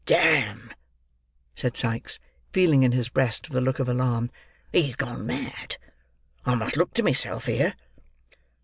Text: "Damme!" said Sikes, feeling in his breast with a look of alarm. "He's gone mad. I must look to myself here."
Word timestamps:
"Damme!" 0.07 0.71
said 1.53 1.77
Sikes, 1.77 2.17
feeling 2.51 2.81
in 2.81 2.91
his 2.91 3.07
breast 3.09 3.47
with 3.47 3.57
a 3.59 3.61
look 3.61 3.77
of 3.77 3.87
alarm. 3.87 4.31
"He's 4.71 4.95
gone 4.95 5.27
mad. 5.27 5.77
I 6.43 6.55
must 6.55 6.75
look 6.75 6.95
to 6.95 7.03
myself 7.03 7.45
here." 7.45 7.75